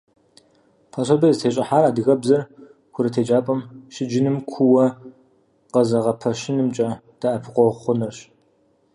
Пособиер 0.91 1.33
зытещӀыхьар 1.37 1.83
адыгэбзэр 1.89 2.41
курыт 2.93 3.15
еджапӀэм 3.21 3.59
щыджыныр 3.93 4.35
кууэ 4.51 4.85
къызэгъэпэщынымкӀэ 5.73 6.89
дэӀэпыкъуэгъу 7.19 7.79
хъунырщ. 7.81 8.17